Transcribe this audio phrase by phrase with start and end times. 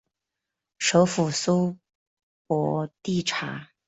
[0.79, 1.77] 首府苏
[2.47, 3.69] 博蒂察。